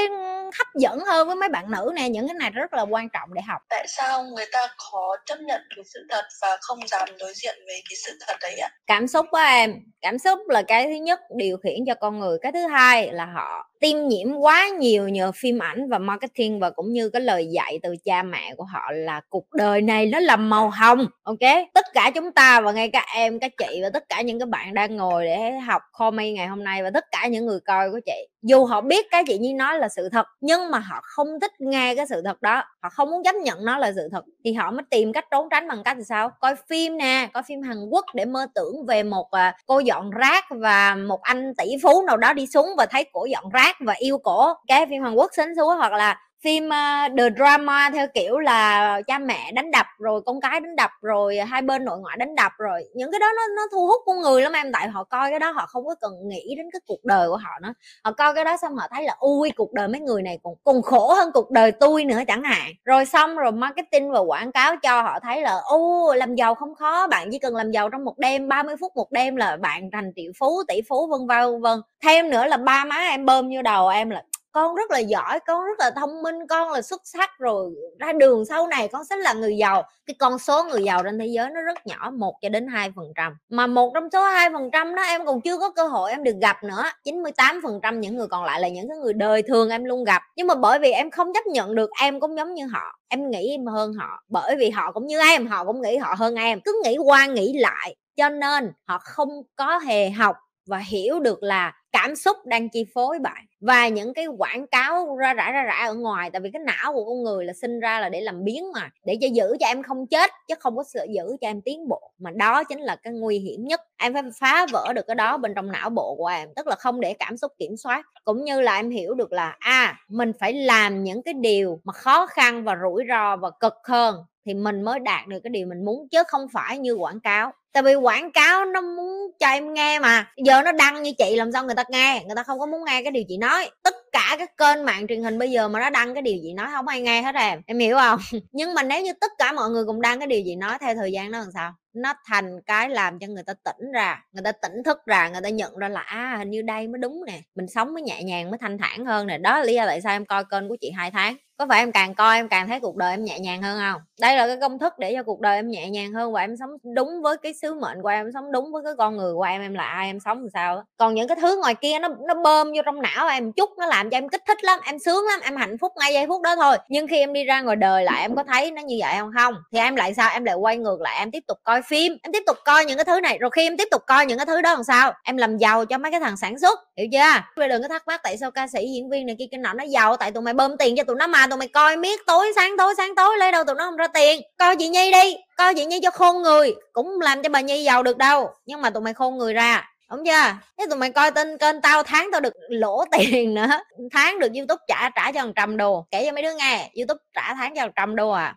hấp 0.58 0.66
dẫn 0.74 0.98
hơn 0.98 1.26
với 1.26 1.36
mấy 1.36 1.48
bạn 1.48 1.70
nữ 1.70 1.92
nè. 1.96 2.08
Những 2.08 2.28
cái 2.28 2.34
này 2.34 2.50
rất 2.50 2.72
là 2.72 2.82
quan 2.82 3.08
trọng 3.08 3.34
để 3.34 3.42
học. 3.42 3.62
Tại 3.68 3.86
sao 3.88 4.24
người 4.24 4.46
ta 4.52 4.68
khó 4.78 5.16
chấp 5.26 5.40
nhận 5.40 5.60
cái 5.76 5.84
sự 5.84 6.06
thật 6.08 6.24
và 6.42 6.56
không 6.60 6.78
dám 6.88 7.08
đối 7.20 7.32
diện 7.34 7.58
với 7.66 7.82
cái 7.90 7.96
sự 8.06 8.18
thật 8.26 8.34
đấy 8.40 8.54
ạ? 8.56 8.70
Cảm 8.86 9.08
xúc 9.08 9.26
của 9.30 9.38
em. 9.38 9.74
Cảm 10.00 10.18
xúc 10.18 10.38
là 10.48 10.62
cái 10.62 10.84
thứ 10.86 11.04
nhất 11.04 11.20
điều 11.36 11.56
khiển 11.56 11.84
cho 11.86 11.94
con 11.94 12.18
người. 12.18 12.38
Cái 12.42 12.52
thứ 12.52 12.66
hai 12.66 13.12
là 13.12 13.24
họ 13.24 13.69
tiêm 13.80 14.08
nhiễm 14.08 14.36
quá 14.36 14.68
nhiều 14.68 15.08
nhờ 15.08 15.32
phim 15.34 15.58
ảnh 15.58 15.88
và 15.88 15.98
marketing 15.98 16.60
và 16.60 16.70
cũng 16.70 16.92
như 16.92 17.08
cái 17.08 17.22
lời 17.22 17.46
dạy 17.46 17.78
từ 17.82 17.94
cha 18.04 18.22
mẹ 18.22 18.54
của 18.56 18.64
họ 18.64 18.80
là 18.92 19.20
cuộc 19.28 19.52
đời 19.52 19.82
này 19.82 20.06
nó 20.06 20.20
là 20.20 20.36
màu 20.36 20.70
hồng, 20.70 21.06
ok? 21.22 21.38
Tất 21.74 21.84
cả 21.94 22.10
chúng 22.14 22.32
ta 22.32 22.60
và 22.60 22.72
ngay 22.72 22.90
cả 22.90 23.06
em 23.14 23.38
các 23.38 23.52
chị 23.58 23.80
và 23.82 23.90
tất 23.90 24.08
cả 24.08 24.20
những 24.20 24.38
cái 24.38 24.46
bạn 24.46 24.74
đang 24.74 24.96
ngồi 24.96 25.24
để 25.24 25.50
học 25.50 25.82
comedy 25.92 26.32
ngày 26.32 26.46
hôm 26.46 26.64
nay 26.64 26.82
và 26.82 26.90
tất 26.94 27.04
cả 27.10 27.26
những 27.26 27.46
người 27.46 27.60
coi 27.66 27.90
của 27.90 28.00
chị. 28.06 28.28
Dù 28.42 28.64
họ 28.64 28.80
biết 28.80 29.06
cái 29.10 29.24
chị 29.26 29.38
nhi 29.38 29.52
nói 29.52 29.78
là 29.78 29.88
sự 29.88 30.08
thật, 30.12 30.26
nhưng 30.40 30.70
mà 30.70 30.78
họ 30.78 31.00
không 31.02 31.40
thích 31.40 31.52
nghe 31.58 31.94
cái 31.94 32.06
sự 32.08 32.22
thật 32.24 32.42
đó. 32.42 32.62
Họ 32.82 32.88
không 32.88 33.10
muốn 33.10 33.24
chấp 33.24 33.34
nhận 33.34 33.64
nó 33.64 33.78
là 33.78 33.92
sự 33.92 34.08
thật. 34.12 34.24
Thì 34.44 34.52
họ 34.52 34.70
mới 34.70 34.82
tìm 34.90 35.12
cách 35.12 35.24
trốn 35.30 35.48
tránh 35.50 35.68
bằng 35.68 35.82
cách 35.84 35.96
thì 35.96 36.04
sao? 36.08 36.30
Coi 36.40 36.54
phim 36.68 36.96
nè, 36.96 37.28
coi 37.32 37.42
phim 37.42 37.62
hàn 37.62 37.76
quốc 37.90 38.04
để 38.14 38.24
mơ 38.24 38.46
tưởng 38.54 38.86
về 38.88 39.02
một 39.02 39.30
à, 39.30 39.56
cô 39.66 39.78
dọn 39.78 40.10
rác 40.10 40.44
và 40.50 40.94
một 40.94 41.22
anh 41.22 41.52
tỷ 41.58 41.64
phú 41.82 42.02
nào 42.06 42.16
đó 42.16 42.32
đi 42.32 42.46
xuống 42.46 42.68
và 42.76 42.86
thấy 42.86 43.04
cổ 43.12 43.24
dọn 43.24 43.44
rác 43.52 43.69
và 43.81 43.94
yêu 43.99 44.19
cổ 44.19 44.55
cái 44.69 44.87
phim 44.87 45.02
hàn 45.02 45.14
quốc 45.14 45.31
xến 45.37 45.49
xuống 45.56 45.76
hoặc 45.76 45.93
là 45.93 46.19
phim 46.44 46.64
uh, 46.66 47.19
the 47.19 47.31
drama 47.37 47.90
theo 47.90 48.06
kiểu 48.14 48.38
là 48.38 49.00
cha 49.06 49.19
mẹ 49.19 49.52
đánh 49.52 49.70
đập 49.70 49.87
rồi 49.98 50.20
con 50.26 50.40
cái 50.40 50.60
đánh 50.60 50.76
đập 50.76 50.90
rồi 51.02 51.37
hai 51.37 51.62
bên 51.62 51.84
nội 51.84 51.98
ngoại 51.98 52.16
đánh 52.16 52.34
đập 52.34 52.52
rồi. 52.58 52.84
Những 52.94 53.12
cái 53.12 53.20
đó 53.20 53.26
nó 53.37 53.42
nó 53.56 53.62
thu 53.72 53.87
hút 53.87 54.02
con 54.06 54.20
người 54.20 54.42
lắm 54.42 54.52
em 54.52 54.72
tại 54.72 54.88
họ 54.88 55.04
coi 55.04 55.31
cái 55.31 55.38
đó 55.38 55.50
họ 55.50 55.66
không 55.66 55.87
có 55.87 55.94
cần 56.00 56.12
nghĩ 56.28 56.54
đến 56.56 56.66
cái 56.72 56.81
cuộc 56.87 57.04
đời 57.04 57.28
của 57.28 57.37
họ 57.37 57.50
nữa. 57.62 57.72
Họ 58.04 58.12
coi 58.12 58.34
cái 58.34 58.44
đó 58.44 58.56
xong 58.56 58.76
họ 58.76 58.87
thấy 58.90 59.04
là 59.04 59.16
ui 59.19 59.50
cuộc 59.50 59.72
đời 59.72 59.88
mấy 59.88 60.00
người 60.00 60.22
này 60.22 60.38
còn 60.42 60.54
còn 60.64 60.82
khổ 60.82 61.14
hơn 61.14 61.31
cuộc 61.34 61.50
đời 61.50 61.72
tôi 61.72 62.04
nữa 62.04 62.20
chẳng 62.26 62.42
hạn. 62.42 62.72
Rồi 62.84 63.04
xong 63.04 63.37
rồi 63.37 63.52
marketing 63.52 64.10
và 64.10 64.20
quảng 64.20 64.52
cáo 64.52 64.76
cho 64.76 65.02
họ 65.02 65.20
thấy 65.20 65.42
là 65.42 65.60
ô 65.64 66.14
làm 66.14 66.34
giàu 66.34 66.54
không 66.54 66.75
khó 66.75 67.06
bạn 67.06 67.28
chỉ 67.32 67.38
cần 67.38 67.56
làm 67.56 67.70
giàu 67.70 67.90
trong 67.90 68.04
một 68.04 68.19
đêm 68.19 68.48
30 68.48 68.75
phút 68.81 68.92
một 68.96 69.12
đêm 69.12 69.37
là 69.37 69.56
bạn 69.56 69.90
thành 69.92 70.12
triệu 70.16 70.32
phú 70.38 70.62
tỷ 70.69 70.81
phú 70.88 71.06
vân 71.06 71.26
vân 71.26 71.60
vân. 71.62 71.81
Thêm 72.02 72.31
nữa 72.31 72.46
là 72.46 72.56
ba 72.56 72.84
má 72.84 72.96
em 72.96 73.26
bơm 73.26 73.48
vô 73.54 73.62
đầu 73.62 73.88
em 73.88 74.10
là 74.10 74.22
con 74.52 74.75
rất 74.75 74.91
là 74.91 74.99
giỏi, 74.99 75.41
con 75.47 75.64
rất 75.64 75.79
là 75.79 75.91
thông 75.91 76.23
minh, 76.23 76.47
con 76.47 76.73
là 76.73 76.82
xuất 76.82 77.00
sắc, 77.05 77.31
rồi 77.38 77.75
ra 77.99 78.12
đường 78.12 78.44
sau 78.44 78.67
này 78.67 78.88
con 78.88 79.05
sẽ 79.05 79.17
là 79.17 79.32
người 79.32 79.56
giàu. 79.56 79.82
Cái 80.06 80.14
con 80.19 80.38
số 80.38 80.64
người 80.64 80.82
giàu 80.85 81.02
trên 81.02 81.19
thế 81.19 81.26
giới 81.26 81.50
nó 81.50 81.61
rất 81.61 81.87
nhỏ, 81.87 82.11
một 82.19 82.35
cho 82.43 82.49
đến 82.49 82.67
hai 82.67 82.93
phần 82.97 83.06
trăm. 83.17 83.32
Mà 83.49 83.67
một 83.67 83.91
trong 83.94 84.11
số 84.12 84.25
hai 84.25 84.50
phần 84.52 84.70
trăm 84.73 84.94
đó 84.94 85.02
em 85.02 85.26
còn 85.26 85.41
chưa 85.41 85.58
có 85.58 85.70
cơ 85.70 85.87
hội 85.87 86.11
em 86.11 86.25
được 86.25 86.37
gặp 86.43 86.64
nữa. 86.64 86.82
98 87.05 87.61
phần 87.62 87.81
trăm 87.82 88.00
những 88.00 88.17
người 88.17 88.26
còn 88.29 88.44
lại 88.44 88.61
là 88.61 88.69
những 88.69 88.88
cái 88.88 88.99
người 88.99 89.12
đời 89.12 89.43
thường 89.43 89.70
em 89.70 89.85
luôn 89.85 90.05
gặp. 90.05 90.23
Nhưng 90.37 90.47
mà 90.47 90.55
bởi 90.55 90.79
vì 90.79 90.91
em 90.91 91.11
không 91.11 91.32
chấp 91.35 91.47
nhận 91.47 91.75
được, 91.75 91.91
em 92.00 92.20
cũng 92.20 92.37
giống 92.37 92.55
như 92.55 92.67
họ. 92.67 92.99
Em 93.08 93.31
nghĩ 93.31 93.50
em 93.50 93.67
hơn 93.67 93.93
họ. 93.93 94.23
Bởi 94.29 94.56
vì 94.56 94.70
họ 94.70 94.93
cũng 94.93 95.06
như 95.06 95.20
em, 95.20 95.47
họ 95.47 95.64
cũng 95.64 95.82
nghĩ 95.82 95.97
họ 95.97 96.14
hơn 96.19 96.35
em. 96.35 96.61
Cứ 96.64 96.81
nghĩ 96.85 96.97
qua 97.05 97.26
nghĩ 97.26 97.52
lại, 97.58 97.97
cho 98.17 98.29
nên 98.29 98.73
họ 98.88 98.99
không 98.99 99.29
có 99.56 99.79
hề 99.79 100.11
học 100.11 100.37
và 100.70 100.78
hiểu 100.78 101.20
được 101.20 101.43
là 101.43 101.72
cảm 101.93 102.17
xúc 102.17 102.37
đang 102.46 102.69
chi 102.69 102.87
phối 102.94 103.19
bạn. 103.19 103.46
Và 103.61 103.88
những 103.88 104.14
cái 104.14 104.26
quảng 104.26 104.67
cáo 104.67 105.17
ra 105.17 105.34
rã 105.34 105.50
ra 105.52 105.62
rã 105.62 105.84
ở 105.87 105.94
ngoài 105.94 106.31
tại 106.31 106.40
vì 106.40 106.50
cái 106.52 106.62
não 106.67 106.93
của 106.93 107.05
con 107.05 107.22
người 107.22 107.44
là 107.44 107.52
sinh 107.52 107.81
ra 107.81 108.00
là 108.00 108.08
để 108.08 108.20
làm 108.20 108.44
biến 108.44 108.72
mà 108.72 108.90
để 109.05 109.19
cho 109.20 109.26
giữ 109.32 109.56
cho 109.61 109.67
em 109.67 109.82
không 109.82 110.06
chết 110.06 110.31
chứ 110.49 110.55
không 110.61 110.76
có 110.76 110.84
sự 110.94 111.00
giữ 111.14 111.37
cho 111.40 111.49
em 111.49 111.61
tiến 111.61 111.88
bộ. 111.88 112.12
Mà 112.19 112.31
đó 112.31 112.64
chính 112.64 112.81
là 112.81 112.96
cái 112.96 113.12
nguy 113.12 113.38
hiểm 113.38 113.64
nhất. 113.64 113.81
Em 113.96 114.12
phải 114.14 114.22
phá 114.40 114.67
vỡ 114.72 114.93
được 114.94 115.06
cái 115.06 115.14
đó 115.14 115.37
bên 115.37 115.55
trong 115.55 115.72
não 115.72 115.90
bộ 115.90 116.14
của 116.19 116.26
em 116.26 116.49
tức 116.56 116.67
là 116.67 116.76
không 116.76 117.00
để 117.00 117.14
cảm 117.19 117.37
xúc 117.37 117.52
kiểm 117.58 117.76
soát. 117.76 118.06
Cũng 118.25 118.44
như 118.44 118.61
là 118.61 118.76
em 118.76 118.90
hiểu 118.90 119.14
được 119.14 119.32
là 119.32 119.56
a 119.58 119.70
à, 119.70 119.96
mình 120.08 120.32
phải 120.40 120.52
làm 120.52 121.05
những 121.05 121.23
cái 121.23 121.34
điều 121.34 121.81
mà 121.84 121.93
khó 121.93 122.26
khăn 122.26 122.64
và 122.64 122.76
rủi 122.82 123.05
ro 123.08 123.37
và 123.37 123.50
cực 123.61 123.75
hơn 123.84 124.16
thì 124.47 124.54
mình 124.54 124.82
mới 124.82 124.99
đạt 124.99 125.26
được 125.26 125.40
cái 125.44 125.50
điều 125.50 125.66
mình 125.66 125.85
muốn, 125.85 126.09
chứ 126.11 126.23
không 126.28 126.47
phải 126.52 126.78
như 126.78 126.94
quảng 126.94 127.20
cáo. 127.20 127.52
Tại 127.73 127.82
vì 127.82 127.94
quảng 127.94 128.32
cáo 128.32 128.64
nó 128.64 128.80
muốn 128.80 129.30
cho 129.40 129.49
em 129.49 129.75
nghe 129.75 129.99
mà. 129.99 130.32
Giờ 130.44 130.62
nó 130.62 130.73
đăng 130.73 131.02
như 131.02 131.12
chị 131.18 131.37
làm 131.37 131.52
sao 131.52 131.64
người 131.64 131.75
ta 131.75 131.85
nghe? 131.88 132.23
Người 132.26 132.37
ta 132.37 132.42
không 132.42 132.59
có 132.59 132.66
muốn 132.66 132.85
nghe 132.85 133.02
cái 133.02 133.11
điều 133.12 133.25
chị 133.28 133.37
nói. 133.38 133.70
Tất 133.82 133.94
cả 134.12 134.37
các 134.38 134.56
kênh 134.56 134.85
mạng 134.85 135.06
truyền 135.06 135.23
hình 135.23 135.38
bây 135.38 135.50
giờ 135.50 135.68
mà 135.68 135.80
nó 135.80 135.90
đăng 135.90 136.14
cái 136.14 136.23
điều 136.23 136.37
gì 136.37 136.52
nói 136.52 136.66
không 136.73 136.88
ai 136.88 137.00
nghe 137.00 137.23
hết 137.23 137.35
em 137.35 137.61
em 137.66 137.78
hiểu 137.78 137.97
không? 137.97 138.18
Nhưng 138.52 138.75
mà 138.75 138.82
nếu 138.82 139.02
như 139.02 139.12
tất 139.20 139.32
cả 139.38 139.52
mọi 139.52 139.70
người 139.70 139.85
cùng 139.87 140.00
đăng 140.00 140.18
cái 140.18 140.26
điều 140.26 140.40
gì 140.40 140.56
nói 140.56 140.78
theo 140.80 140.94
thời 140.94 141.12
gian 141.12 141.30
nó 141.30 141.38
làm 141.38 141.49
sao? 141.54 141.73
Nó 141.92 142.14
thành 142.26 142.61
cái 142.66 142.88
làm 142.88 143.18
cho 143.18 143.26
người 143.26 143.42
ta 143.47 143.54
tỉnh 143.64 143.92
ra, 143.92 144.25
người 144.32 144.42
ta 144.44 144.52
tỉnh 144.52 144.82
thức 144.85 144.99
ra, 145.06 145.28
người 145.28 145.40
ta 145.42 145.49
nhận 145.49 145.76
ra 145.76 145.88
là 145.88 146.00
à 146.00 146.35
hình 146.38 146.50
như 146.50 146.62
đây 146.62 146.88
mới 146.88 146.99
đúng 146.99 147.25
nè. 147.26 147.40
Mình 147.54 147.66
sống 147.68 147.94
mới 147.94 148.02
nhẹ 148.02 148.23
nhàng, 148.23 148.50
mới 148.50 148.59
thanh 148.59 148.78
thản 148.78 149.06
hơn 149.06 149.26
nè. 149.26 149.38
Đó 149.38 149.59
là 149.59 149.64
lý 149.64 149.75
do 149.75 149.87
tại 149.87 150.00
sao 150.00 150.12
em 150.12 150.26
coi 150.26 150.44
kênh 150.50 150.68
của 150.68 150.76
chị 150.80 150.90
hai 150.90 151.11
tháng 151.11 151.37
có 151.61 151.67
phải 151.69 151.79
em 151.79 151.93
càng 151.93 152.14
coi 152.14 152.37
em 152.37 152.49
càng 152.49 152.69
thấy 152.69 152.81
cuộc 152.81 152.97
đời 152.97 153.11
em 153.11 153.25
nhẹ 153.25 153.38
nhàng 153.38 153.62
hơn 153.62 153.79
không? 153.79 154.00
Đây 154.21 154.37
là 154.37 154.47
cái 154.47 154.57
công 154.61 154.79
thức 154.79 154.99
để 154.99 155.14
cho 155.17 155.23
cuộc 155.23 155.40
đời 155.40 155.57
em 155.57 155.69
nhẹ 155.69 155.88
nhàng 155.88 156.12
hơn 156.12 156.33
và 156.33 156.40
em 156.40 156.57
sống 156.57 156.71
đúng 156.95 157.23
với 157.23 157.37
cái 157.37 157.55
sứ 157.62 157.75
mệnh 157.75 158.02
của 158.02 158.09
em, 158.09 158.26
em 158.26 158.33
sống 158.35 158.52
đúng 158.52 158.73
với 158.73 158.83
cái 158.85 158.93
con 158.99 159.17
người 159.17 159.35
của 159.35 159.43
em 159.43 159.62
em 159.62 159.75
là 159.75 159.85
ai 159.85 160.07
em 160.07 160.21
sống 160.21 160.38
làm 160.38 160.49
sao 160.55 160.85
còn 160.97 161.14
những 161.14 161.29
cái 161.29 161.37
thứ 161.40 161.57
ngoài 161.61 161.75
kia 161.75 161.99
nó 161.99 162.09
nó 162.29 162.35
bơm 162.35 162.67
vô 162.67 162.83
trong 162.85 163.02
não 163.02 163.29
em 163.29 163.52
chút 163.52 163.71
nó 163.79 163.87
làm 163.87 164.11
cho 164.11 164.17
em 164.17 164.29
kích 164.29 164.43
thích 164.49 164.64
lắm 164.64 164.79
em 164.85 164.99
sướng 164.99 165.25
lắm 165.31 165.40
em 165.43 165.57
hạnh 165.57 165.79
phúc 165.79 165.93
ngay 166.00 166.14
giây 166.14 166.26
phút 166.29 166.43
đó 166.43 166.57
thôi. 166.57 166.76
Nhưng 166.88 167.07
khi 167.09 167.19
em 167.19 167.33
đi 167.33 167.45
ra 167.45 167.61
ngoài 167.61 167.76
đời 167.76 168.05
lại 168.05 168.23
em 168.23 168.37
có 168.37 168.45
thấy 168.45 168.71
nó 168.71 168.83
như 168.83 168.97
vậy 169.00 169.14
không? 169.19 169.31
Không. 169.38 169.55
Thì 169.73 169.79
em 169.79 169.97
lại 169.97 170.14
sao? 170.14 170.31
Em 170.31 170.45
lại 170.45 170.55
quay 170.55 170.76
ngược 170.76 171.00
lại 171.00 171.19
em 171.19 171.31
tiếp 171.31 171.43
tục 171.49 171.59
coi 171.64 171.83
phim 171.83 172.17
em 172.23 172.33
tiếp 172.33 172.43
tục 172.47 172.57
coi 172.64 172.85
những 172.85 172.97
cái 172.99 173.05
thứ 173.05 173.21
này. 173.21 173.38
Rồi 173.40 173.50
khi 173.50 173.67
em 173.67 173.76
tiếp 173.76 173.88
tục 173.90 174.02
coi 174.07 174.26
những 174.26 174.38
cái 174.38 174.47
thứ 174.47 174.61
đó 174.61 174.75
làm 174.75 174.85
sao? 174.85 175.12
Em 175.25 175.37
làm 175.37 175.59
giàu 175.59 175.85
cho 175.85 175.99
mấy 175.99 176.11
cái 176.11 176.21
thằng 176.21 176.37
sản 176.37 176.59
xuất 176.59 176.79
hiểu 176.97 177.07
chưa? 177.12 177.67
Đừng 177.69 177.83
có 177.83 177.88
thắc 177.88 178.07
mắc 178.07 178.21
tại 178.23 178.37
sao 178.37 178.50
ca 178.50 178.67
sĩ 178.67 178.87
diễn 178.95 179.11
viên 179.11 179.26
này 179.26 179.37
kia 179.38 179.47
cái 179.50 179.61
nọ 179.61 179.73
nó 179.73 179.85
giàu 179.85 180.17
tại 180.17 180.33
tụi 180.33 180.43
mày 180.43 180.55
bơm 180.55 180.76
tiền 180.76 180.97
cho 180.97 181.05
tụi 181.05 181.17
nó 181.17 181.26
mà 181.26 181.47
tụi 181.50 181.59
mày 181.59 181.69
coi 181.69 181.97
miết 181.97 182.21
tối, 182.26 182.52
sáng 182.57 182.76
tối 182.78 182.95
sáng 182.97 183.14
tối, 183.14 183.38
lấy 183.38 183.52
đâu 183.52 183.64
tụi 183.64 183.75
nó 183.75 183.85
không 183.85 183.97
ra 183.97 184.07
tiền. 184.07 184.40
Coi 184.59 184.76
chị 184.76 184.88
nhi 184.88 185.12
đi, 185.12 185.37
coi 185.57 185.75
chị 185.75 185.87
nhi 185.87 186.00
cho 186.02 186.11
khôn 186.11 186.42
người, 186.42 186.75
cũng 186.92 187.21
làm 187.21 187.42
cho 187.42 187.49
bà 187.49 187.61
nhi 187.61 187.83
giàu 187.85 188.02
được 188.02 188.16
đâu, 188.16 188.50
nhưng 188.66 188.83
mà 188.83 188.90
tụi 188.90 189.02
mày 189.02 189.14
khôn 189.14 189.38
người 189.38 189.54
ra, 189.54 189.90
đúng 190.11 190.26
chưa? 190.26 190.54
Thế 190.78 190.87
tụi 190.90 190.99
mày 190.99 191.11
coi 191.12 191.30
tên 191.30 191.59
kênh 191.59 191.80
tao 191.80 192.02
tháng 192.02 192.28
tao 192.33 192.40
được 192.40 192.52
lỗ 192.69 193.04
tiền 193.19 193.54
nữa, 193.54 193.66
tháng 194.12 194.38
được 194.38 194.52
youtube 194.54 194.85
trả 194.88 195.11
trả 195.16 195.33
cho 195.33 195.40
hàng 195.40 195.52
trăm 195.57 195.76
đô. 195.76 196.07
Kể 196.11 196.26
cho 196.26 196.33
mấy 196.33 196.42
đứa 196.42 196.54
nghe, 196.54 196.90
youtube 196.97 197.23
trả 197.35 197.54
tháng 197.54 197.75
cho 197.75 197.80
hàng 197.80 197.92
trăm 197.97 198.16
đô 198.16 198.30
à. 198.30 198.54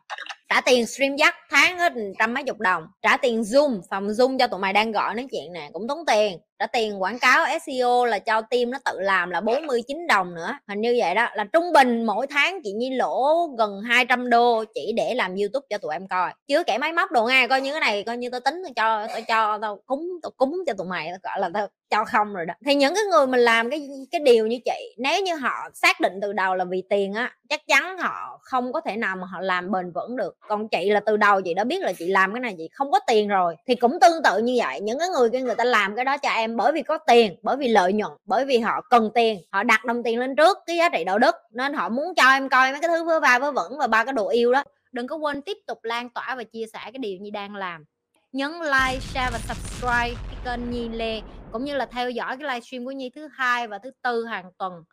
Trả 0.49 0.61
tiền 0.61 0.85
stream 0.85 1.15
dắt 1.15 1.35
tháng 1.49 1.77
hết 1.77 1.93
trăm 2.19 2.33
mấy 2.33 2.43
chục 2.43 2.59
đồng, 2.59 2.83
trả 3.01 3.17
tiền 3.17 3.41
zoom, 3.41 3.81
phòng 3.89 4.07
zoom 4.07 4.37
cho 4.37 4.47
tụi 4.47 4.59
mày 4.59 4.73
đang 4.73 4.91
gọi 4.91 5.15
nói 5.15 5.27
chuyện 5.31 5.53
nè, 5.53 5.69
cũng 5.73 5.87
tốn 5.87 6.05
tiền 6.07 6.39
đã 6.59 6.67
tiền 6.67 7.01
quảng 7.01 7.19
cáo 7.19 7.45
SEO 7.65 8.05
là 8.05 8.19
cho 8.19 8.41
team 8.41 8.71
nó 8.71 8.77
tự 8.85 8.99
làm 8.99 9.29
là 9.29 9.41
49 9.41 10.07
đồng 10.07 10.35
nữa. 10.35 10.57
Hình 10.67 10.81
như 10.81 10.95
vậy 10.99 11.15
đó, 11.15 11.29
là 11.33 11.43
trung 11.53 11.73
bình 11.73 12.03
mỗi 12.03 12.27
tháng 12.27 12.59
chị 12.63 12.71
Nhi 12.71 12.89
lỗ 12.89 13.47
gần 13.57 13.81
200 13.81 14.29
đô 14.29 14.63
chỉ 14.73 14.93
để 14.95 15.13
làm 15.15 15.35
YouTube 15.35 15.65
cho 15.69 15.77
tụi 15.77 15.93
em 15.93 16.07
coi. 16.07 16.31
Chứ 16.47 16.63
kẻ 16.63 16.77
máy 16.77 16.93
móc 16.93 17.11
đồ 17.11 17.25
nghe 17.25 17.47
coi 17.47 17.61
như 17.61 17.71
cái 17.71 17.81
này, 17.81 18.03
coi 18.03 18.17
như 18.17 18.29
tôi 18.29 18.41
tính 18.41 18.61
tôi 18.63 18.73
cho 18.75 19.07
tôi 19.13 19.21
cho 19.21 19.59
tao 19.61 19.79
cúng 19.85 20.09
tôi 20.23 20.31
cúng 20.37 20.57
cho 20.67 20.73
tụi 20.73 20.87
mày, 20.87 21.09
gọi 21.23 21.39
là 21.39 21.49
tao 21.53 21.67
cho 21.89 22.05
không 22.05 22.33
rồi 22.33 22.45
đó. 22.45 22.53
Thì 22.65 22.75
những 22.75 22.95
cái 22.95 23.03
người 23.03 23.27
mình 23.27 23.39
làm 23.39 23.69
cái 23.69 23.89
cái 24.11 24.21
điều 24.21 24.47
như 24.47 24.57
chị, 24.65 24.95
nếu 24.97 25.23
như 25.23 25.35
họ 25.35 25.69
xác 25.73 25.99
định 25.99 26.13
từ 26.21 26.33
đầu 26.33 26.55
là 26.55 26.65
vì 26.65 26.83
tiền 26.89 27.13
á, 27.13 27.31
chắc 27.49 27.67
chắn 27.67 27.97
họ 27.97 28.39
không 28.41 28.73
có 28.73 28.81
thể 28.81 28.97
nào 28.97 29.15
mà 29.15 29.27
họ 29.31 29.41
làm 29.41 29.71
bền 29.71 29.91
vững 29.91 30.15
được. 30.15 30.37
Còn 30.47 30.69
chị 30.69 30.89
là 30.89 30.99
từ 30.99 31.17
đầu 31.17 31.41
chị 31.41 31.53
đã 31.53 31.63
biết 31.63 31.81
là 31.81 31.93
chị 31.93 32.07
làm 32.07 32.33
cái 32.33 32.39
này, 32.39 32.55
chị 32.57 32.69
không 32.73 32.91
có 32.91 32.99
tiền 33.07 33.27
rồi. 33.27 33.55
Thì 33.67 33.75
cũng 33.75 33.99
tương 34.01 34.23
tự 34.23 34.37
như 34.37 34.55
vậy, 34.57 34.79
những 34.81 34.99
cái 34.99 35.09
người 35.09 35.29
kia 35.29 35.39
người 35.39 35.55
ta 35.55 35.63
làm 35.63 35.95
cái 35.95 36.05
đó 36.05 36.17
cho 36.17 36.29
em 36.43 36.55
bởi 36.55 36.71
vì 36.71 36.83
có 36.83 36.97
tiền, 36.97 37.35
bởi 37.41 37.57
vì 37.57 37.67
lợi 37.67 37.93
nhuận, 37.93 38.11
bởi 38.25 38.45
vì 38.45 38.57
họ 38.59 38.81
cần 38.89 39.09
tiền, 39.15 39.41
họ 39.51 39.63
đặt 39.63 39.85
đồng 39.85 40.03
tiền 40.03 40.19
lên 40.19 40.35
trước 40.35 40.57
cái 40.65 40.77
giá 40.77 40.89
trị 40.89 41.03
đạo 41.03 41.19
đức, 41.19 41.35
nên 41.51 41.73
họ 41.73 41.89
muốn 41.89 42.15
cho 42.15 42.29
em 42.29 42.49
coi 42.49 42.71
mấy 42.71 42.81
cái 42.81 42.89
thứ 42.89 43.03
vớ 43.03 43.19
va 43.19 43.39
vớ 43.39 43.51
vẩn 43.51 43.77
và 43.77 43.87
ba 43.87 44.03
cái 44.03 44.13
đồ 44.13 44.29
yêu 44.29 44.53
đó. 44.53 44.63
Đừng 44.91 45.07
có 45.07 45.15
quên 45.15 45.41
tiếp 45.41 45.57
tục 45.67 45.83
lan 45.83 46.09
tỏa 46.09 46.35
và 46.35 46.43
chia 46.43 46.65
sẻ 46.73 46.79
cái 46.83 46.99
điều 46.99 47.17
như 47.19 47.29
đang 47.29 47.55
làm. 47.55 47.85
Nhấn 48.31 48.51
like, 48.51 48.99
share 48.99 49.29
và 49.31 49.39
subscribe 49.47 50.21
cái 50.27 50.37
kênh 50.45 50.71
Nhi 50.71 50.89
Lê, 50.89 51.21
cũng 51.51 51.63
như 51.63 51.75
là 51.75 51.85
theo 51.85 52.09
dõi 52.09 52.37
cái 52.37 52.47
livestream 52.47 52.85
của 52.85 52.91
Nhi 52.91 53.09
thứ 53.15 53.27
hai 53.33 53.67
và 53.67 53.77
thứ 53.77 53.91
tư 54.01 54.25
hàng 54.25 54.51
tuần. 54.57 54.83